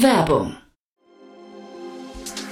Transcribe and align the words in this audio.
Werbung 0.00 0.56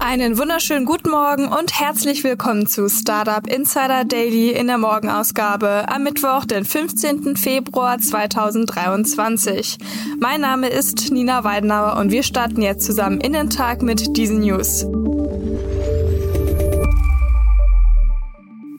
Einen 0.00 0.38
wunderschönen 0.38 0.86
guten 0.86 1.10
Morgen 1.10 1.48
und 1.48 1.78
herzlich 1.78 2.22
willkommen 2.22 2.66
zu 2.66 2.88
Startup 2.88 3.44
Insider 3.46 4.04
Daily 4.04 4.52
in 4.52 4.68
der 4.68 4.78
Morgenausgabe 4.78 5.86
am 5.88 6.04
Mittwoch, 6.04 6.44
den 6.44 6.64
15. 6.64 7.36
Februar 7.36 7.98
2023. 7.98 9.76
Mein 10.20 10.40
Name 10.40 10.68
ist 10.68 11.10
Nina 11.10 11.42
Weidenauer 11.42 11.96
und 11.96 12.12
wir 12.12 12.22
starten 12.22 12.62
jetzt 12.62 12.86
zusammen 12.86 13.20
in 13.20 13.32
den 13.32 13.50
Tag 13.50 13.82
mit 13.82 14.16
diesen 14.16 14.40
News. 14.40 14.86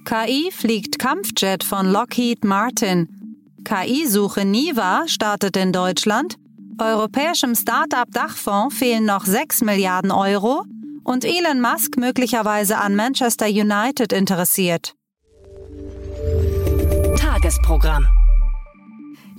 KI 0.06 0.50
fliegt 0.52 1.00
Kampfjet 1.00 1.64
von 1.66 1.92
Lockheed 1.92 2.46
Martin. 2.46 3.10
KI-Suche 3.66 4.46
Niva 4.46 5.04
startet 5.08 5.58
in 5.58 5.74
Deutschland. 5.74 6.38
Europäischem 6.80 7.56
Start-up-Dachfonds 7.56 8.76
fehlen 8.76 9.06
noch 9.06 9.26
6 9.26 9.62
Milliarden 9.62 10.12
Euro 10.12 10.64
und 11.10 11.26
Elon 11.26 11.60
Musk 11.60 11.98
möglicherweise 11.98 12.78
an 12.78 12.96
Manchester 12.96 13.48
United 13.48 14.14
interessiert. 14.14 14.94
Tagesprogramm. 17.18 18.06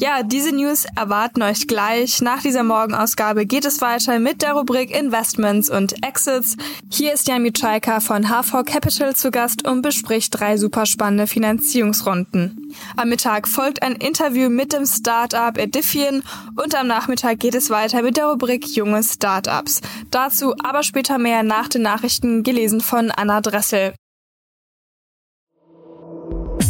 Ja, 0.01 0.23
diese 0.23 0.51
News 0.51 0.87
erwarten 0.97 1.43
euch 1.43 1.67
gleich. 1.67 2.23
Nach 2.23 2.41
dieser 2.41 2.62
Morgenausgabe 2.62 3.45
geht 3.45 3.67
es 3.67 3.83
weiter 3.83 4.19
mit 4.19 4.41
der 4.41 4.55
Rubrik 4.55 4.97
Investments 4.98 5.69
und 5.69 6.03
Exits. 6.03 6.57
Hier 6.91 7.12
ist 7.12 7.29
Jan 7.29 7.42
Mitschaika 7.42 8.01
von 8.01 8.31
HV 8.31 8.65
Capital 8.65 9.15
zu 9.15 9.31
Gast 9.31 9.69
und 9.69 9.83
bespricht 9.83 10.41
drei 10.41 10.57
super 10.57 10.87
spannende 10.87 11.27
Finanzierungsrunden. 11.27 12.75
Am 12.97 13.11
Mittag 13.11 13.47
folgt 13.47 13.83
ein 13.83 13.92
Interview 13.92 14.48
mit 14.48 14.73
dem 14.73 14.87
Startup 14.87 15.59
Edifian 15.59 16.23
und 16.57 16.75
am 16.75 16.87
Nachmittag 16.87 17.39
geht 17.39 17.55
es 17.55 17.69
weiter 17.69 18.01
mit 18.01 18.17
der 18.17 18.29
Rubrik 18.29 18.75
Junge 18.75 19.03
Startups. 19.03 19.83
Dazu 20.11 20.55
aber 20.64 20.83
später 20.83 21.19
mehr 21.19 21.42
nach 21.42 21.69
den 21.69 21.83
Nachrichten 21.83 22.42
gelesen 22.42 22.81
von 22.81 23.11
Anna 23.11 23.42
Dressel. 23.42 23.92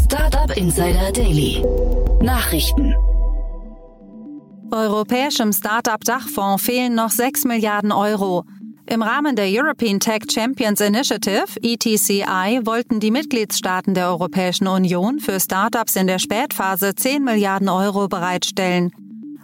Startup 0.05 0.57
Insider 0.57 1.13
Daily. 1.13 1.63
Nachrichten. 2.21 2.97
Europäischem 4.73 5.53
Start-up-Dachfonds 5.53 6.63
fehlen 6.63 6.95
noch 6.95 7.11
6 7.11 7.45
Milliarden 7.45 7.93
Euro. 7.93 8.45
Im 8.87 9.03
Rahmen 9.03 9.37
der 9.37 9.47
European 9.49 10.01
Tech 10.01 10.23
Champions 10.33 10.81
Initiative, 10.81 11.45
ETCI, 11.63 12.61
wollten 12.65 13.01
die 13.01 13.11
Mitgliedstaaten 13.11 13.95
der 13.95 14.09
Europäischen 14.09 14.67
Union 14.67 15.21
für 15.21 15.39
Startups 15.39 15.97
in 15.97 16.07
der 16.07 16.19
Spätphase 16.19 16.95
10 16.95 17.23
Milliarden 17.23 17.69
Euro 17.69 18.09
bereitstellen. 18.09 18.91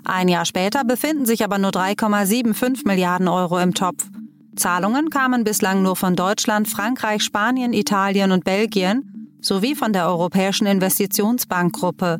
Ein 0.04 0.28
Jahr 0.28 0.44
später 0.44 0.84
befinden 0.84 1.26
sich 1.26 1.44
aber 1.44 1.58
nur 1.58 1.70
3,75 1.70 2.86
Milliarden 2.86 3.28
Euro 3.28 3.58
im 3.58 3.74
Topf. 3.74 4.08
Zahlungen 4.56 5.10
kamen 5.10 5.44
bislang 5.44 5.82
nur 5.82 5.96
von 5.96 6.16
Deutschland, 6.16 6.68
Frankreich, 6.68 7.22
Spanien, 7.22 7.72
Italien 7.72 8.32
und 8.32 8.44
Belgien 8.44 9.36
sowie 9.40 9.74
von 9.74 9.92
der 9.92 10.08
Europäischen 10.08 10.66
Investitionsbankgruppe. 10.66 12.18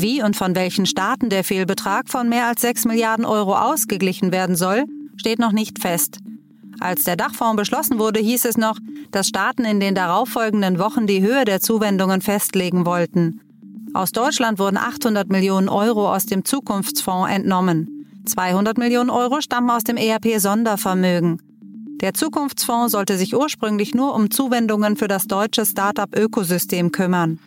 Wie 0.00 0.22
und 0.22 0.36
von 0.36 0.54
welchen 0.54 0.86
Staaten 0.86 1.28
der 1.28 1.42
Fehlbetrag 1.42 2.08
von 2.08 2.28
mehr 2.28 2.46
als 2.46 2.60
6 2.60 2.84
Milliarden 2.84 3.24
Euro 3.24 3.56
ausgeglichen 3.56 4.30
werden 4.30 4.54
soll, 4.54 4.84
steht 5.16 5.40
noch 5.40 5.50
nicht 5.50 5.80
fest. 5.80 6.18
Als 6.78 7.02
der 7.02 7.16
Dachfonds 7.16 7.56
beschlossen 7.56 7.98
wurde, 7.98 8.20
hieß 8.20 8.44
es 8.44 8.56
noch, 8.56 8.78
dass 9.10 9.26
Staaten 9.26 9.64
in 9.64 9.80
den 9.80 9.96
darauffolgenden 9.96 10.78
Wochen 10.78 11.08
die 11.08 11.20
Höhe 11.20 11.44
der 11.44 11.60
Zuwendungen 11.60 12.20
festlegen 12.20 12.86
wollten. 12.86 13.40
Aus 13.92 14.12
Deutschland 14.12 14.60
wurden 14.60 14.76
800 14.76 15.30
Millionen 15.30 15.68
Euro 15.68 16.14
aus 16.14 16.26
dem 16.26 16.44
Zukunftsfonds 16.44 17.32
entnommen. 17.32 18.06
200 18.24 18.78
Millionen 18.78 19.10
Euro 19.10 19.40
stammen 19.40 19.70
aus 19.70 19.82
dem 19.82 19.96
ERP-Sondervermögen. 19.96 21.42
Der 22.00 22.14
Zukunftsfonds 22.14 22.92
sollte 22.92 23.18
sich 23.18 23.34
ursprünglich 23.34 23.96
nur 23.96 24.14
um 24.14 24.30
Zuwendungen 24.30 24.96
für 24.96 25.08
das 25.08 25.26
deutsche 25.26 25.66
Start-up-Ökosystem 25.66 26.92
kümmern. 26.92 27.40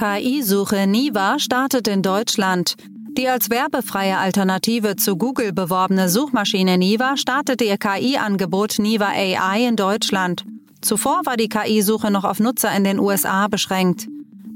KI-Suche 0.00 0.86
Niva 0.86 1.38
startet 1.38 1.86
in 1.86 2.00
Deutschland. 2.00 2.74
Die 3.18 3.28
als 3.28 3.50
werbefreie 3.50 4.16
Alternative 4.16 4.96
zu 4.96 5.18
Google 5.18 5.52
beworbene 5.52 6.08
Suchmaschine 6.08 6.78
Niva 6.78 7.18
startete 7.18 7.64
ihr 7.64 7.76
KI-Angebot 7.76 8.78
Niva 8.78 9.08
AI 9.08 9.68
in 9.68 9.76
Deutschland. 9.76 10.46
Zuvor 10.80 11.20
war 11.26 11.36
die 11.36 11.50
KI-Suche 11.50 12.10
noch 12.10 12.24
auf 12.24 12.40
Nutzer 12.40 12.74
in 12.74 12.84
den 12.84 12.98
USA 12.98 13.46
beschränkt. 13.48 14.06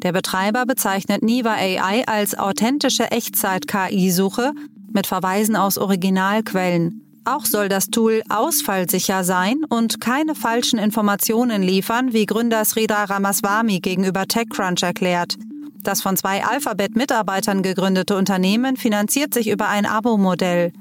Der 0.03 0.13
Betreiber 0.13 0.65
bezeichnet 0.65 1.23
Niva 1.23 1.53
AI 1.53 2.05
als 2.07 2.39
authentische 2.39 3.11
Echtzeit-KI-Suche 3.11 4.53
mit 4.95 5.07
Verweisen 5.07 5.57
aus 5.57 5.77
Originalquellen. 5.77 7.04
Auch 7.27 7.47
soll 7.47 7.71
das 7.71 7.87
Tool 7.87 8.23
ausfallsicher 8.29 9.25
sein 9.25 9.65
und 9.69 10.01
keine 10.01 10.35
falschen 10.35 10.79
Informationen 10.79 11.63
liefern, 11.63 12.13
wie 12.13 12.27
Gründer 12.27 12.65
Sridhar 12.67 13.09
Ramaswamy 13.09 13.81
gegenüber 13.81 14.27
TechCrunch 14.27 14.83
erklärt. 14.83 15.37
Das 15.83 16.03
von 16.03 16.19
zwei 16.19 16.45
Alphabet-Mitarbeitern 16.45 17.63
gegründete 17.63 18.17
Unternehmen 18.17 18.77
finanziert 18.77 19.33
sich 19.33 19.49
über 19.49 19.69
ein 19.69 19.87
Abo-Modell. 19.87 20.73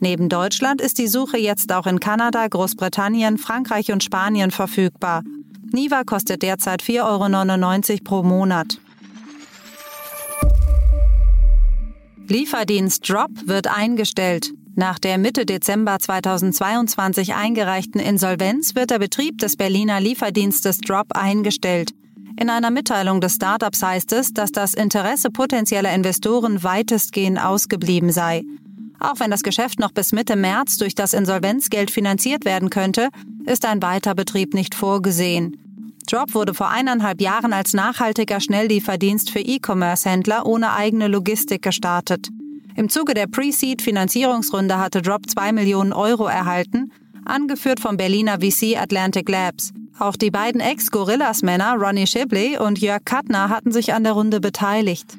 Neben 0.00 0.28
Deutschland 0.28 0.80
ist 0.80 0.98
die 0.98 1.06
Suche 1.06 1.38
jetzt 1.38 1.72
auch 1.72 1.86
in 1.86 2.00
Kanada, 2.00 2.48
Großbritannien, 2.48 3.38
Frankreich 3.38 3.92
und 3.92 4.02
Spanien 4.02 4.50
verfügbar. 4.50 5.22
Niva 5.72 6.02
kostet 6.02 6.42
derzeit 6.42 6.82
4,99 6.82 7.90
Euro 7.90 7.98
pro 8.02 8.22
Monat. 8.24 8.78
Lieferdienst 12.26 13.08
Drop 13.08 13.30
wird 13.44 13.68
eingestellt. 13.68 14.52
Nach 14.74 14.98
der 14.98 15.18
Mitte 15.18 15.44
Dezember 15.44 15.98
2022 15.98 17.34
eingereichten 17.34 18.00
Insolvenz 18.00 18.74
wird 18.74 18.90
der 18.90 18.98
Betrieb 18.98 19.36
des 19.36 19.56
Berliner 19.56 20.00
Lieferdienstes 20.00 20.78
Drop 20.78 21.08
eingestellt. 21.14 21.90
In 22.40 22.48
einer 22.48 22.70
Mitteilung 22.70 23.20
des 23.20 23.34
Startups 23.34 23.82
heißt 23.82 24.12
es, 24.12 24.32
dass 24.32 24.50
das 24.50 24.72
Interesse 24.72 25.30
potenzieller 25.30 25.94
Investoren 25.94 26.62
weitestgehend 26.62 27.38
ausgeblieben 27.38 28.10
sei. 28.10 28.44
Auch 28.98 29.20
wenn 29.20 29.30
das 29.30 29.42
Geschäft 29.42 29.78
noch 29.78 29.92
bis 29.92 30.12
Mitte 30.12 30.36
März 30.36 30.78
durch 30.78 30.94
das 30.94 31.12
Insolvenzgeld 31.12 31.90
finanziert 31.90 32.46
werden 32.46 32.70
könnte, 32.70 33.10
ist 33.44 33.66
ein 33.66 33.82
Weiterbetrieb 33.82 34.54
nicht 34.54 34.74
vorgesehen. 34.74 35.58
Drop 36.06 36.34
wurde 36.34 36.54
vor 36.54 36.70
eineinhalb 36.70 37.20
Jahren 37.20 37.52
als 37.52 37.74
nachhaltiger 37.74 38.40
Schnelllieferdienst 38.40 39.30
für 39.30 39.40
E-Commerce-Händler 39.40 40.46
ohne 40.46 40.72
eigene 40.72 41.08
Logistik 41.08 41.60
gestartet. 41.60 42.28
Im 42.76 42.88
Zuge 42.88 43.14
der 43.14 43.26
Pre-Seed-Finanzierungsrunde 43.26 44.78
hatte 44.78 45.02
Drop 45.02 45.28
2 45.28 45.52
Millionen 45.52 45.92
Euro 45.92 46.26
erhalten, 46.26 46.90
angeführt 47.24 47.80
vom 47.80 47.96
Berliner 47.96 48.40
VC 48.40 48.76
Atlantic 48.76 49.28
Labs. 49.28 49.72
Auch 49.98 50.16
die 50.16 50.30
beiden 50.30 50.60
Ex-Gorillas-Männer 50.60 51.74
Ronnie 51.78 52.06
Shibley 52.06 52.58
und 52.58 52.80
Jörg 52.80 53.04
Kattner 53.04 53.50
hatten 53.50 53.72
sich 53.72 53.92
an 53.92 54.04
der 54.04 54.14
Runde 54.14 54.40
beteiligt. 54.40 55.16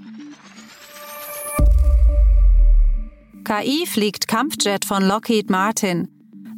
KI 3.43 3.85
fliegt 3.85 4.27
Kampfjet 4.27 4.85
von 4.85 5.03
Lockheed 5.03 5.49
Martin. 5.49 6.07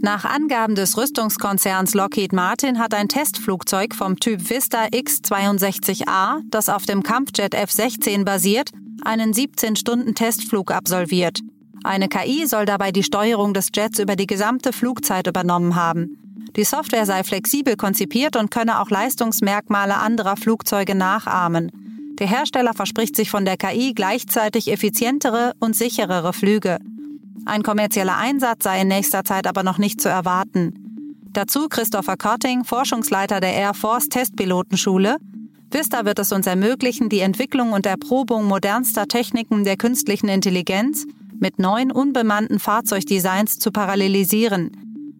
Nach 0.02 0.26
Angaben 0.26 0.76
des 0.76 0.98
Rüstungskonzerns 0.98 1.94
Lockheed 1.94 2.34
Martin 2.34 2.80
hat 2.80 2.94
ein 2.94 3.08
Testflugzeug 3.08 3.96
vom 3.96 4.20
Typ 4.20 4.50
Vista 4.50 4.88
X-62A, 4.92 6.42
das 6.50 6.70
auf 6.70 6.86
dem 6.86 7.02
Kampfjet 7.02 7.54
F-16 7.54 8.24
basiert, 8.26 8.72
einen 9.04 9.34
17-Stunden-Testflug 9.34 10.72
absolviert. 10.72 11.40
Eine 11.84 12.08
KI 12.08 12.46
soll 12.48 12.66
dabei 12.66 12.92
die 12.92 13.04
Steuerung 13.04 13.54
des 13.54 13.70
Jets 13.74 14.00
über 14.00 14.16
die 14.16 14.28
gesamte 14.28 14.74
Flugzeit 14.74 15.28
übernommen 15.28 15.76
haben. 15.76 16.18
Die 16.56 16.64
Software 16.64 17.06
sei 17.06 17.24
flexibel 17.24 17.76
konzipiert 17.76 18.36
und 18.36 18.50
könne 18.50 18.80
auch 18.80 18.90
Leistungsmerkmale 18.90 19.98
anderer 19.98 20.38
Flugzeuge 20.38 20.96
nachahmen. 20.96 21.72
Der 22.18 22.28
Hersteller 22.28 22.74
verspricht 22.74 23.16
sich 23.16 23.30
von 23.30 23.44
der 23.44 23.58
KI 23.58 23.94
gleichzeitig 23.94 24.72
effizientere 24.72 25.54
und 25.60 25.76
sicherere 25.76 26.32
Flüge. 26.32 26.80
Ein 27.46 27.62
kommerzieller 27.62 28.18
Einsatz 28.18 28.64
sei 28.64 28.82
in 28.82 28.88
nächster 28.88 29.24
Zeit 29.24 29.46
aber 29.46 29.62
noch 29.62 29.78
nicht 29.78 30.02
zu 30.02 30.10
erwarten. 30.10 30.74
Dazu 31.32 31.68
Christopher 31.70 32.18
Cotting, 32.18 32.64
Forschungsleiter 32.64 33.40
der 33.40 33.54
Air 33.54 33.76
Force 33.76 34.10
Testpilotenschule. 34.10 35.18
Vista 35.70 36.06
wird 36.06 36.18
es 36.18 36.32
uns 36.32 36.48
ermöglichen, 36.48 37.08
die 37.10 37.20
Entwicklung 37.20 37.74
und 37.74 37.86
Erprobung 37.86 38.46
modernster 38.46 39.08
Techniken 39.08 39.64
der 39.64 39.78
künstlichen 39.78 40.28
Intelligenz 40.28 41.06
mit 41.40 41.60
neuen 41.60 41.92
unbemannten 41.92 42.58
Fahrzeugdesigns 42.58 43.60
zu 43.60 43.72
parallelisieren. 43.72 44.72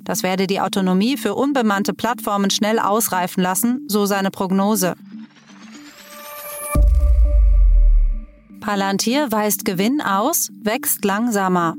Das 0.04 0.24
werde 0.24 0.48
die 0.48 0.62
Autonomie 0.62 1.18
für 1.18 1.36
unbemannte 1.36 1.94
Plattformen 1.94 2.50
schnell 2.50 2.80
ausreifen 2.80 3.44
lassen, 3.44 3.86
so 3.88 4.06
seine 4.06 4.32
Prognose. 4.32 4.96
Palantir 8.62 9.32
weist 9.32 9.66
Gewinn 9.66 10.02
aus, 10.02 10.50
wächst 10.64 11.06
langsamer. 11.06 11.76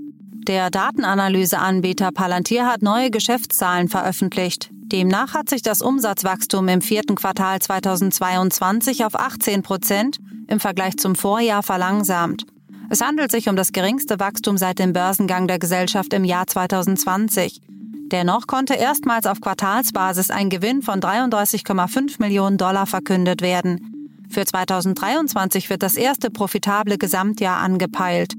Der 0.46 0.70
Datenanalyseanbieter 0.70 2.12
Palantir 2.12 2.66
hat 2.66 2.80
neue 2.80 3.10
Geschäftszahlen 3.10 3.88
veröffentlicht. 3.88 4.70
Demnach 4.72 5.34
hat 5.34 5.50
sich 5.50 5.60
das 5.60 5.82
Umsatzwachstum 5.82 6.68
im 6.68 6.82
vierten 6.82 7.16
Quartal 7.16 7.58
2022 7.58 9.04
auf 9.04 9.16
18 9.16 9.62
Prozent 9.62 10.18
im 10.46 10.60
Vergleich 10.60 10.98
zum 10.98 11.16
Vorjahr 11.16 11.64
verlangsamt. 11.64 12.46
Es 12.90 13.00
handelt 13.00 13.32
sich 13.32 13.48
um 13.48 13.56
das 13.56 13.72
geringste 13.72 14.20
Wachstum 14.20 14.56
seit 14.56 14.78
dem 14.78 14.92
Börsengang 14.92 15.48
der 15.48 15.58
Gesellschaft 15.58 16.12
im 16.12 16.22
Jahr 16.22 16.46
2020. 16.46 17.60
Dennoch 18.12 18.46
konnte 18.46 18.74
erstmals 18.74 19.26
auf 19.26 19.40
Quartalsbasis 19.40 20.30
ein 20.30 20.48
Gewinn 20.48 20.82
von 20.82 21.00
33,5 21.00 22.20
Millionen 22.20 22.56
Dollar 22.56 22.86
verkündet 22.86 23.42
werden. 23.42 24.14
Für 24.30 24.44
2023 24.44 25.70
wird 25.70 25.82
das 25.82 25.96
erste 25.96 26.30
profitable 26.30 26.98
Gesamtjahr 26.98 27.58
angepeilt. 27.58 28.34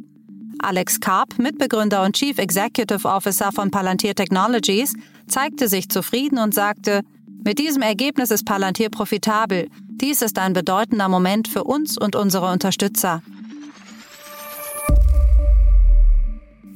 Alex 0.59 0.99
Karp, 0.99 1.37
Mitbegründer 1.39 2.03
und 2.03 2.15
Chief 2.15 2.37
Executive 2.37 3.07
Officer 3.07 3.51
von 3.51 3.71
Palantir 3.71 4.15
Technologies, 4.15 4.93
zeigte 5.27 5.67
sich 5.67 5.89
zufrieden 5.89 6.39
und 6.39 6.53
sagte, 6.53 7.01
mit 7.43 7.59
diesem 7.59 7.81
Ergebnis 7.81 8.31
ist 8.31 8.45
Palantir 8.45 8.89
profitabel. 8.89 9.69
Dies 9.89 10.21
ist 10.21 10.37
ein 10.37 10.53
bedeutender 10.53 11.07
Moment 11.07 11.47
für 11.47 11.63
uns 11.63 11.97
und 11.97 12.15
unsere 12.15 12.51
Unterstützer. 12.51 13.21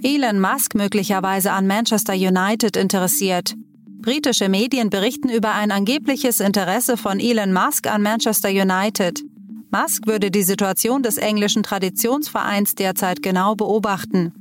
Elon 0.04 0.40
Musk 0.40 0.74
möglicherweise 0.74 1.52
an 1.52 1.68
Manchester 1.68 2.14
United 2.14 2.76
interessiert. 2.76 3.56
Britische 4.02 4.50
Medien 4.50 4.90
berichten 4.90 5.30
über 5.30 5.54
ein 5.54 5.72
angebliches 5.72 6.40
Interesse 6.40 6.98
von 6.98 7.20
Elon 7.20 7.54
Musk 7.54 7.86
an 7.86 8.02
Manchester 8.02 8.50
United. 8.50 9.22
Musk 9.72 10.06
würde 10.06 10.32
die 10.32 10.44
Situation 10.44 11.02
des 11.02 11.18
englischen 11.18 11.64
Traditionsvereins 11.64 12.76
derzeit 12.76 13.24
genau 13.24 13.56
beobachten. 13.56 14.34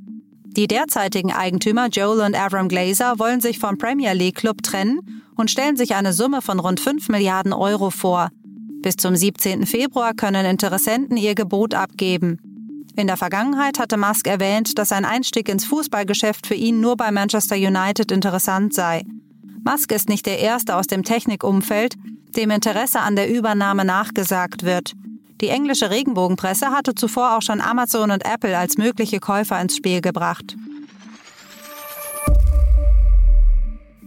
Die 0.44 0.66
derzeitigen 0.66 1.32
Eigentümer 1.32 1.86
Joel 1.86 2.20
und 2.20 2.34
Avram 2.34 2.68
Glazer 2.68 3.20
wollen 3.20 3.40
sich 3.40 3.60
vom 3.60 3.78
Premier 3.78 4.12
League 4.12 4.34
Club 4.34 4.64
trennen 4.64 5.22
und 5.36 5.48
stellen 5.48 5.76
sich 5.76 5.94
eine 5.94 6.12
Summe 6.12 6.42
von 6.42 6.58
rund 6.58 6.80
5 6.80 7.08
Milliarden 7.08 7.52
Euro 7.52 7.90
vor. 7.90 8.30
Bis 8.82 8.96
zum 8.96 9.14
17. 9.14 9.66
Februar 9.66 10.14
können 10.14 10.44
Interessenten 10.44 11.16
ihr 11.16 11.36
Gebot 11.36 11.74
abgeben. 11.74 12.40
In 12.96 13.06
der 13.06 13.16
Vergangenheit 13.16 13.78
hatte 13.78 13.96
Musk 13.96 14.26
erwähnt, 14.26 14.78
dass 14.78 14.90
ein 14.90 15.04
Einstieg 15.04 15.48
ins 15.48 15.64
Fußballgeschäft 15.64 16.48
für 16.48 16.54
ihn 16.54 16.80
nur 16.80 16.96
bei 16.96 17.12
Manchester 17.12 17.54
United 17.54 18.10
interessant 18.10 18.74
sei. 18.74 19.04
Musk 19.64 19.92
ist 19.92 20.08
nicht 20.08 20.26
der 20.26 20.40
Erste 20.40 20.74
aus 20.74 20.88
dem 20.88 21.04
Technikumfeld, 21.04 21.94
dem 22.34 22.50
Interesse 22.50 23.00
an 23.00 23.14
der 23.14 23.30
Übernahme 23.32 23.84
nachgesagt 23.84 24.64
wird. 24.64 24.94
Die 25.40 25.48
englische 25.48 25.90
Regenbogenpresse 25.90 26.70
hatte 26.70 26.94
zuvor 26.94 27.36
auch 27.36 27.42
schon 27.42 27.60
Amazon 27.60 28.10
und 28.10 28.24
Apple 28.26 28.56
als 28.56 28.76
mögliche 28.76 29.20
Käufer 29.20 29.60
ins 29.60 29.76
Spiel 29.76 30.00
gebracht. 30.00 30.56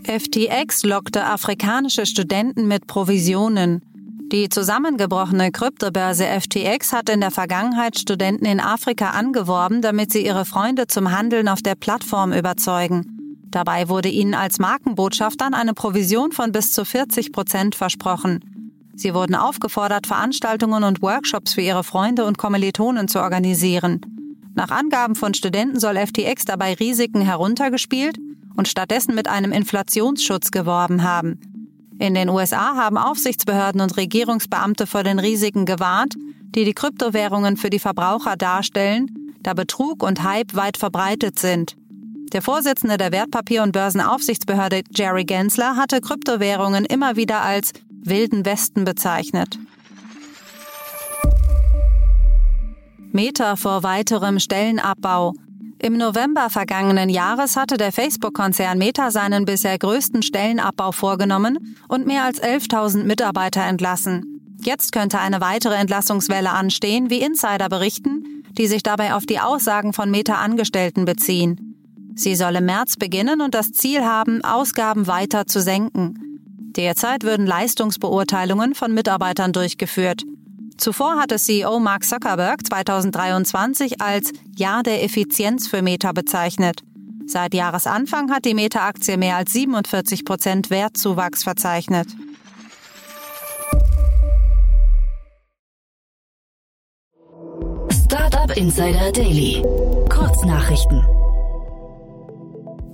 FTX 0.04 0.84
lockte 0.84 1.26
afrikanische 1.26 2.06
Studenten 2.06 2.68
mit 2.68 2.88
Provisionen. 2.88 3.82
Die 4.32 4.50
zusammengebrochene 4.50 5.52
Kryptobörse 5.52 6.26
FTX 6.26 6.92
hat 6.92 7.10
in 7.10 7.22
der 7.22 7.32
Vergangenheit 7.32 7.98
Studenten 7.98 8.46
in 8.46 8.60
Afrika 8.60 9.12
angeworben, 9.12 9.82
damit 9.82 10.12
sie 10.12 10.26
ihre 10.26 10.46
Freunde 10.46 10.88
zum 10.88 11.12
Handeln 11.12 11.48
auf 11.48 11.62
der 11.62 11.76
Plattform 11.76 12.34
überzeugen. 12.34 13.06
Dabei 13.50 13.90
wurde 13.90 14.10
ihnen 14.10 14.34
als 14.34 14.60
Markenbotschaftern 14.60 15.54
eine 15.54 15.74
Provision 15.74 16.32
von 16.32 16.52
bis 16.52 16.72
zu 16.74 16.84
40 16.84 17.32
Prozent 17.32 17.76
versprochen. 17.76 18.53
Sie 18.96 19.14
wurden 19.14 19.36
aufgefordert, 19.36 20.08
Veranstaltungen 20.08 20.84
und 20.84 21.02
Workshops 21.02 21.54
für 21.54 21.62
ihre 21.62 21.84
Freunde 21.84 22.26
und 22.26 22.38
Kommilitonen 22.38 23.08
zu 23.08 23.22
organisieren. 23.22 24.02
Nach 24.56 24.70
Angaben 24.70 25.16
von 25.16 25.34
Studenten 25.34 25.80
soll 25.80 25.98
FTX 25.98 26.46
dabei 26.46 26.76
Risiken 26.76 27.22
heruntergespielt 27.22 28.18
und 28.56 28.68
stattdessen 28.68 29.16
mit 29.16 29.28
einem 29.28 29.52
Inflationsschutz 29.52 30.52
geworben 30.52 31.04
haben. 31.04 31.40
In 32.00 32.14
den 32.14 32.30
USA 32.30 32.76
haben 32.76 32.98
Aufsichtsbehörden 32.98 33.82
und 33.82 33.98
Regierungsbeamte 33.98 34.86
vor 34.86 35.04
den 35.04 35.20
Risiken 35.20 35.66
gewarnt, 35.66 36.16
die 36.56 36.66
die 36.66 36.74
Kryptowährungen 36.74 37.58
für 37.58 37.70
die 37.70 37.80
Verbraucher 37.80 38.36
darstellen, 38.36 39.08
da 39.42 39.54
Betrug 39.54 40.04
und 40.04 40.24
Hype 40.24 40.56
weit 40.56 40.78
verbreitet 40.78 41.40
sind. 41.40 41.76
Der 42.32 42.42
Vorsitzende 42.42 42.98
der 42.98 43.12
Wertpapier- 43.12 43.64
und 43.64 43.74
Börsenaufsichtsbehörde 43.74 44.84
Jerry 44.92 45.24
Gensler 45.24 45.76
hatte 45.76 46.02
Kryptowährungen 46.02 46.86
immer 46.86 47.16
wieder 47.16 47.42
als 47.42 47.74
wilden 48.04 48.46
Westen 48.46 48.86
bezeichnet. 48.86 49.58
Meta 53.12 53.56
vor 53.56 53.84
weiterem 53.84 54.40
Stellenabbau. 54.40 55.34
Im 55.80 55.98
November 55.98 56.50
vergangenen 56.50 57.10
Jahres 57.10 57.56
hatte 57.58 57.78
der 57.78 57.92
Facebook-Konzern 57.92 58.78
Meta 58.78 59.12
seinen 59.12 59.46
bisher 59.46 59.78
größten 59.78 60.24
Stellenabbau 60.24 60.92
vorgenommen 60.92 61.76
und 61.88 62.08
mehr 62.08 62.24
als 62.24 62.42
11.000 62.42 63.04
Mitarbeiter 63.04 63.64
entlassen. 63.64 64.58
Jetzt 64.64 64.94
könnte 64.94 65.20
eine 65.20 65.42
weitere 65.42 65.76
Entlassungswelle 65.76 66.52
anstehen, 66.52 67.10
wie 67.10 67.22
Insider 67.22 67.68
berichten, 67.70 68.44
die 68.52 68.68
sich 68.68 68.82
dabei 68.82 69.14
auf 69.14 69.26
die 69.26 69.40
Aussagen 69.40 69.94
von 69.94 70.10
Meta-Angestellten 70.10 71.06
beziehen. 71.06 71.76
Sie 72.16 72.36
soll 72.36 72.56
im 72.56 72.66
März 72.66 72.96
beginnen 72.96 73.42
und 73.42 73.54
das 73.54 73.72
Ziel 73.72 74.06
haben, 74.06 74.44
Ausgaben 74.44 75.08
weiter 75.08 75.48
zu 75.48 75.60
senken. 75.62 76.23
Derzeit 76.76 77.24
würden 77.24 77.46
Leistungsbeurteilungen 77.46 78.76
von 78.76 78.94
Mitarbeitern 78.94 79.54
durchgeführt. 79.54 80.24
Zuvor 80.78 81.20
hatte 81.20 81.38
CEO 81.38 81.80
Mark 81.80 82.04
Zuckerberg 82.04 82.66
2023 82.66 84.02
als 84.02 84.32
Jahr 84.56 84.84
der 84.84 85.04
Effizienz 85.04 85.68
für 85.68 85.82
Meta 85.82 86.12
bezeichnet. 86.12 86.82
Seit 87.26 87.54
Jahresanfang 87.54 88.32
hat 88.32 88.46
die 88.46 88.54
Meta-Aktie 88.54 89.18
mehr 89.18 89.38
als 89.38 89.54
47 89.54 90.26
Prozent 90.26 90.70
Wertzuwachs 90.70 91.44
verzeichnet. 91.44 92.08
Startup 97.92 98.58
Insider 98.58 99.12
Daily. 99.12 99.64
Kurznachrichten. 100.10 101.23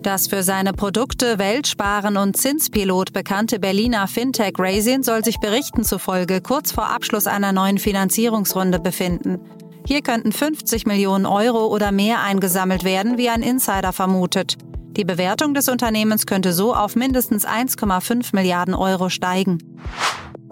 Das 0.01 0.27
für 0.27 0.43
seine 0.43 0.71
Produkte 0.71 1.39
Weltsparen 1.39 2.15
und 2.15 2.37
Zinspilot 2.37 3.11
bekannte 3.11 3.59
Berliner 3.59 4.07
Fintech 4.07 4.53
Raisin 4.57 5.03
soll 5.03 5.25
sich 5.25 5.39
Berichten 5.39 5.83
zufolge 5.83 6.39
kurz 6.39 6.71
vor 6.71 6.89
Abschluss 6.89 7.27
einer 7.27 7.51
neuen 7.51 7.77
Finanzierungsrunde 7.77 8.79
befinden. 8.79 9.39
Hier 9.85 10.01
könnten 10.01 10.31
50 10.31 10.85
Millionen 10.85 11.25
Euro 11.25 11.67
oder 11.67 11.91
mehr 11.91 12.21
eingesammelt 12.21 12.85
werden, 12.85 13.17
wie 13.17 13.27
ein 13.27 13.41
Insider 13.41 13.91
vermutet. 13.91 14.55
Die 14.91 15.03
Bewertung 15.03 15.53
des 15.53 15.67
Unternehmens 15.67 16.25
könnte 16.25 16.53
so 16.53 16.73
auf 16.73 16.95
mindestens 16.95 17.45
1,5 17.45 18.33
Milliarden 18.33 18.75
Euro 18.75 19.09
steigen. 19.09 19.57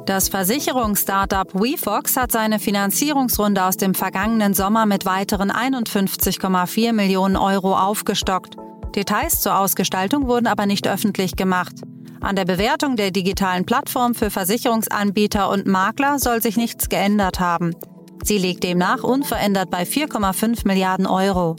Das 0.06 0.28
Versicherungsstartup 0.28 1.54
WeFox 1.54 2.18
hat 2.18 2.34
seine 2.34 2.60
Finanzierungsrunde 2.60 3.64
aus 3.64 3.78
dem 3.78 3.94
vergangenen 3.94 4.54
Sommer 4.54 4.86
mit 4.86 5.06
weiteren 5.06 5.52
51,4 5.52 6.92
Millionen 6.92 7.38
Euro 7.38 7.78
aufgestockt. 7.78 8.58
Details 8.96 9.42
zur 9.42 9.58
Ausgestaltung 9.60 10.28
wurden 10.28 10.48
aber 10.48 10.66
nicht 10.66 10.88
öffentlich 10.88 11.36
gemacht. 11.36 11.76
An 12.20 12.36
der 12.36 12.46
Bewertung 12.46 12.96
der 12.96 13.12
digitalen 13.12 13.66
Plattform 13.66 14.16
für 14.16 14.30
Versicherungsanbieter 14.30 15.50
und 15.50 15.68
Makler 15.68 16.20
soll 16.20 16.42
sich 16.42 16.58
nichts 16.58 16.90
geändert 16.90 17.40
haben. 17.40 17.76
Sie 18.24 18.38
liegt 18.38 18.64
demnach 18.64 19.04
unverändert 19.04 19.70
bei 19.70 19.84
4,5 19.84 20.68
Milliarden 20.68 21.06
Euro. 21.06 21.56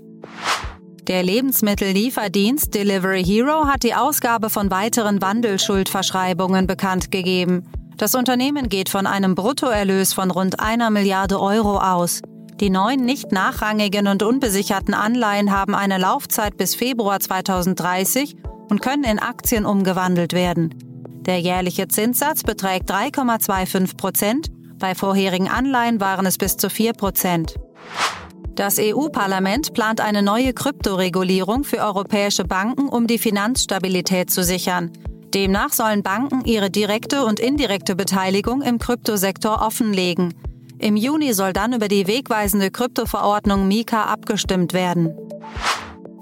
Der 1.07 1.23
Lebensmittellieferdienst 1.23 2.75
Delivery 2.75 3.25
Hero 3.25 3.67
hat 3.67 3.83
die 3.83 3.95
Ausgabe 3.95 4.51
von 4.51 4.71
weiteren 4.71 5.23
Wandelschuldverschreibungen 5.23 6.67
bekannt 6.67 7.11
gegeben. 7.11 7.63
Das 7.97 8.15
Unternehmen 8.15 8.69
geht 8.69 8.91
von 8.91 9.07
einem 9.07 9.35
Bruttoerlös 9.35 10.13
von 10.13 10.31
rund 10.31 10.61
einer 10.61 10.91
Milliarde 10.91 11.41
Euro 11.41 11.79
aus. 11.79 12.21
Die 12.61 12.71
neuen 12.71 13.05
nicht 13.05 13.31
nachrangigen 13.31 14.09
und 14.09 14.25
unbesicherten 14.25 14.93
Anleihen 14.93 15.53
haben 15.53 15.77
eine 15.77 15.97
Laufzeit 15.97 16.57
bis 16.57 16.75
Februar 16.75 17.21
2030 17.21 18.37
und 18.69 18.83
können 18.83 19.05
in 19.05 19.21
Aktien 19.21 19.65
umgewandelt 19.65 20.33
werden. 20.33 20.75
Der 21.21 21.39
jährliche 21.39 21.87
Zinssatz 21.87 22.43
beträgt 22.43 22.91
3,25 22.91 23.97
Prozent, 23.97 24.49
bei 24.79 24.97
vorherigen 24.97 25.49
Anleihen 25.49 26.01
waren 26.01 26.27
es 26.27 26.37
bis 26.37 26.57
zu 26.57 26.69
4 26.69 26.95
Prozent. 26.95 27.55
Das 28.57 28.79
EU-Parlament 28.81 29.73
plant 29.73 30.01
eine 30.01 30.23
neue 30.23 30.53
Kryptoregulierung 30.53 31.63
für 31.63 31.79
europäische 31.79 32.45
Banken, 32.45 32.89
um 32.89 33.07
die 33.07 33.19
Finanzstabilität 33.19 34.33
zu 34.33 34.43
sichern. 34.43 34.91
Demnach 35.33 35.73
sollen 35.73 36.03
Banken 36.03 36.45
ihre 36.45 36.71
direkte 36.71 37.25
und 37.25 37.39
indirekte 37.39 37.95
Beteiligung 37.95 38.63
im 38.63 38.81
Kryptosektor 38.81 39.63
offenlegen. 39.63 40.35
Im 40.81 40.97
Juni 40.97 41.33
soll 41.33 41.53
dann 41.53 41.73
über 41.73 41.89
die 41.89 42.07
wegweisende 42.07 42.71
Kryptoverordnung 42.71 43.67
Mika 43.67 44.05
abgestimmt 44.05 44.73
werden. 44.73 45.17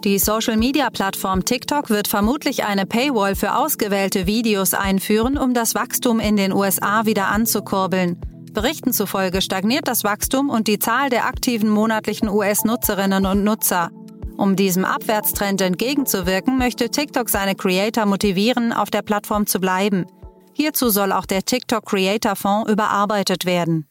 Die 0.04 0.18
Social-Media-Plattform 0.18 1.44
TikTok 1.44 1.90
wird 1.90 2.08
vermutlich 2.08 2.64
eine 2.64 2.86
Paywall 2.86 3.34
für 3.34 3.56
ausgewählte 3.56 4.26
Videos 4.26 4.72
einführen, 4.72 5.36
um 5.36 5.52
das 5.52 5.74
Wachstum 5.74 6.20
in 6.20 6.36
den 6.36 6.52
USA 6.52 7.06
wieder 7.06 7.28
anzukurbeln. 7.28 8.20
Berichten 8.52 8.92
zufolge 8.92 9.42
stagniert 9.42 9.88
das 9.88 10.04
Wachstum 10.04 10.48
und 10.48 10.68
die 10.68 10.78
Zahl 10.78 11.10
der 11.10 11.26
aktiven 11.26 11.68
monatlichen 11.68 12.28
US-Nutzerinnen 12.28 13.26
und 13.26 13.44
Nutzer. 13.44 13.90
Um 14.38 14.56
diesem 14.56 14.84
Abwärtstrend 14.84 15.60
entgegenzuwirken, 15.60 16.56
möchte 16.56 16.88
TikTok 16.88 17.28
seine 17.28 17.54
Creator 17.54 18.06
motivieren, 18.06 18.72
auf 18.72 18.90
der 18.90 19.02
Plattform 19.02 19.46
zu 19.46 19.60
bleiben. 19.60 20.06
Hierzu 20.54 20.88
soll 20.88 21.12
auch 21.12 21.26
der 21.26 21.42
TikTok 21.42 21.84
Creator 21.84 22.36
Fonds 22.36 22.70
überarbeitet 22.70 23.44
werden. 23.44 23.86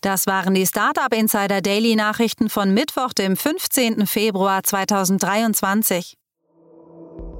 Das 0.00 0.26
waren 0.26 0.54
die 0.54 0.66
Startup 0.66 1.12
Insider 1.12 1.60
Daily 1.60 1.96
Nachrichten 1.96 2.48
von 2.48 2.72
Mittwoch, 2.72 3.12
dem 3.12 3.36
15. 3.36 4.06
Februar 4.06 4.62
2023. 4.62 6.14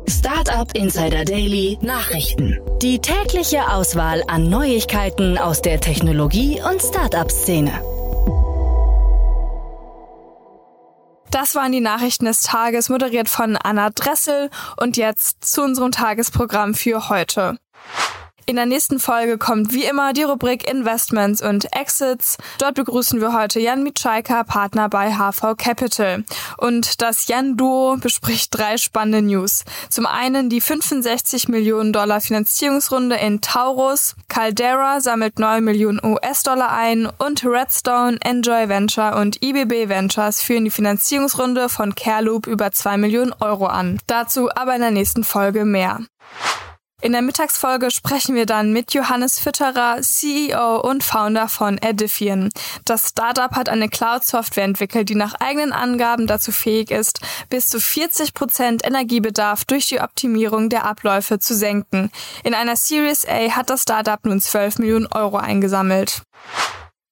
Startup 0.08 0.74
Insider 0.74 1.24
Daily 1.24 1.78
Nachrichten. 1.82 2.58
Die 2.82 2.98
tägliche 2.98 3.70
Auswahl 3.70 4.24
an 4.26 4.48
Neuigkeiten 4.48 5.38
aus 5.38 5.62
der 5.62 5.80
Technologie- 5.80 6.60
und 6.60 6.82
Startup-Szene. 6.82 7.80
Das 11.30 11.54
waren 11.54 11.72
die 11.72 11.80
Nachrichten 11.80 12.24
des 12.24 12.40
Tages, 12.40 12.88
moderiert 12.88 13.28
von 13.28 13.56
Anna 13.56 13.90
Dressel. 13.90 14.50
Und 14.78 14.96
jetzt 14.96 15.44
zu 15.44 15.62
unserem 15.62 15.92
Tagesprogramm 15.92 16.74
für 16.74 17.08
heute. 17.08 17.58
In 18.48 18.56
der 18.56 18.64
nächsten 18.64 18.98
Folge 18.98 19.36
kommt 19.36 19.74
wie 19.74 19.84
immer 19.84 20.14
die 20.14 20.22
Rubrik 20.22 20.66
Investments 20.66 21.42
und 21.42 21.70
Exits. 21.76 22.38
Dort 22.58 22.76
begrüßen 22.76 23.20
wir 23.20 23.34
heute 23.38 23.60
Jan 23.60 23.82
Mitschaika, 23.82 24.42
Partner 24.42 24.88
bei 24.88 25.12
HV 25.12 25.54
Capital. 25.58 26.24
Und 26.56 27.02
das 27.02 27.26
Jan-Duo 27.26 27.98
bespricht 28.00 28.56
drei 28.56 28.78
spannende 28.78 29.20
News. 29.20 29.66
Zum 29.90 30.06
einen 30.06 30.48
die 30.48 30.62
65 30.62 31.48
Millionen 31.48 31.92
Dollar 31.92 32.22
Finanzierungsrunde 32.22 33.16
in 33.16 33.42
Taurus, 33.42 34.16
Caldera 34.28 35.02
sammelt 35.02 35.38
9 35.38 35.62
Millionen 35.62 36.02
US-Dollar 36.02 36.70
ein 36.72 37.06
und 37.18 37.44
Redstone, 37.44 38.16
Enjoy 38.22 38.70
Venture 38.70 39.16
und 39.16 39.42
IBB 39.44 39.90
Ventures 39.90 40.40
führen 40.40 40.64
die 40.64 40.70
Finanzierungsrunde 40.70 41.68
von 41.68 41.94
Careloop 41.94 42.46
über 42.46 42.72
2 42.72 42.96
Millionen 42.96 43.34
Euro 43.40 43.66
an. 43.66 43.98
Dazu 44.06 44.48
aber 44.54 44.74
in 44.74 44.80
der 44.80 44.90
nächsten 44.90 45.22
Folge 45.22 45.66
mehr. 45.66 46.00
In 47.00 47.12
der 47.12 47.22
Mittagsfolge 47.22 47.92
sprechen 47.92 48.34
wir 48.34 48.44
dann 48.44 48.72
mit 48.72 48.92
Johannes 48.92 49.38
Fütterer, 49.38 50.00
CEO 50.02 50.80
und 50.80 51.04
Founder 51.04 51.48
von 51.48 51.78
Edifian. 51.78 52.50
Das 52.84 53.10
Startup 53.10 53.54
hat 53.54 53.68
eine 53.68 53.88
Cloud-Software 53.88 54.64
entwickelt, 54.64 55.08
die 55.08 55.14
nach 55.14 55.34
eigenen 55.34 55.72
Angaben 55.72 56.26
dazu 56.26 56.50
fähig 56.50 56.90
ist, 56.90 57.20
bis 57.50 57.68
zu 57.68 57.78
40 57.78 58.34
Prozent 58.34 58.84
Energiebedarf 58.84 59.64
durch 59.64 59.86
die 59.86 60.00
Optimierung 60.00 60.70
der 60.70 60.86
Abläufe 60.86 61.38
zu 61.38 61.54
senken. 61.54 62.10
In 62.42 62.52
einer 62.52 62.74
Series 62.74 63.24
A 63.28 63.52
hat 63.52 63.70
das 63.70 63.82
Startup 63.82 64.18
nun 64.24 64.40
12 64.40 64.80
Millionen 64.80 65.06
Euro 65.06 65.36
eingesammelt. 65.36 66.22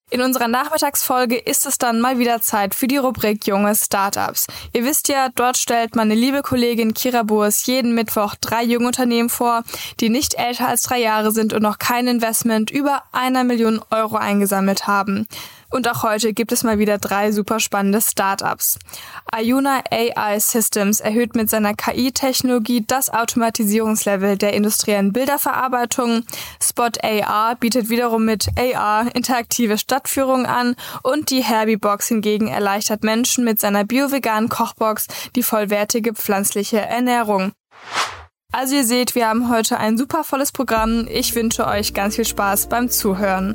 In 0.09 0.21
unserer 0.21 0.47
Nachmittagsfolge 0.47 1.37
ist 1.37 1.67
es 1.67 1.79
dann 1.79 2.01
mal 2.01 2.21
wieder 2.21 2.41
Zeit 2.41 2.77
für 2.77 2.87
die 2.87 2.97
Rubrik 2.97 3.45
Junge 3.45 3.75
Startups. 3.75 4.47
Ihr 4.73 4.85
wisst 4.85 5.09
ja, 5.09 5.31
dort 5.35 5.57
stellt 5.57 5.97
meine 5.97 6.15
liebe 6.15 6.43
Kollegin 6.43 6.95
Kira 6.95 7.25
Burs 7.25 7.67
jeden 7.67 7.93
Mittwoch 7.93 8.37
drei 8.41 8.63
junge 8.63 8.87
Unternehmen 8.87 9.29
vor, 9.29 9.65
die 9.99 10.09
nicht 10.09 10.35
älter 10.35 10.69
als 10.69 10.83
drei 10.83 11.01
Jahre 11.01 11.33
sind 11.33 11.53
und 11.53 11.63
noch 11.63 11.79
kein 11.79 12.07
Investment 12.07 12.71
über 12.71 13.03
einer 13.11 13.43
Million 13.43 13.83
Euro 13.91 14.15
eingesammelt 14.15 14.87
haben. 14.87 15.27
Und 15.71 15.89
auch 15.89 16.03
heute 16.03 16.33
gibt 16.33 16.53
es 16.53 16.63
mal 16.63 16.79
wieder 16.79 16.99
drei 16.99 17.33
super 17.33 17.61
spannende 17.61 18.01
Startups. 18.01 18.79
Ayuna 19.31 19.83
AI 19.91 20.39
Systems 20.39 21.01
erhöht 21.01 21.35
mit 21.35 21.51
seiner 21.51 21.75
KI-Technologie 21.75 22.85
das 22.87 23.11
Automatisierungslevel 23.11 24.37
der 24.39 24.55
industriellen 24.55 25.13
Bilderverarbeitung. 25.13 26.25
Spot 26.63 26.91
AR 27.03 27.57
bietet 27.57 27.89
wiederum 27.89 28.25
mit 28.25 28.49
AR 28.57 29.15
interaktive 29.15 29.79
Stadtführungen 29.79 30.47
an 30.47 30.77
und 31.03 31.31
die 31.31 31.43
Herbie 31.43 31.77
Box 31.77 32.09
hingegen 32.09 32.49
erleichtert 32.49 33.03
Menschen 33.03 33.45
mit 33.45 33.61
seiner 33.61 33.85
bio-veganen 33.85 34.49
Kochbox 34.49 35.09
die 35.35 35.43
vollwertige 35.43 36.15
pflanzliche 36.15 36.81
Ernährung. 36.81 37.53
Also 38.53 38.77
ihr 38.77 38.85
seht, 38.85 39.15
wir 39.15 39.29
haben 39.29 39.51
heute 39.51 39.79
ein 39.79 39.99
super 39.99 40.25
volles 40.25 40.53
Programm. 40.53 41.07
Ich 41.11 41.35
wünsche 41.35 41.67
euch 41.67 41.93
ganz 41.93 42.17
viel 42.17 42.25
Spaß 42.25 42.69
beim 42.69 42.89
Zuhören. 42.89 43.55